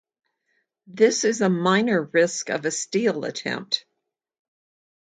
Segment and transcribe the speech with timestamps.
[0.87, 3.85] This is a minor risk of a steal attempt.